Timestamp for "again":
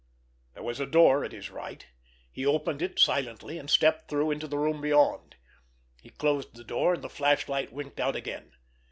8.15-8.53